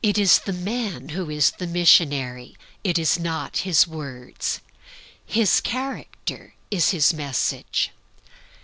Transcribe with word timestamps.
It 0.00 0.16
is 0.16 0.38
the 0.38 0.52
man 0.52 1.08
who 1.08 1.28
is 1.28 1.50
the 1.50 1.66
missionary, 1.66 2.56
it 2.84 3.00
is 3.00 3.18
not 3.18 3.56
his 3.66 3.84
words. 3.84 4.60
His 5.26 5.60
character 5.60 6.54
is 6.70 6.90
his 6.90 7.12
message. 7.12 7.90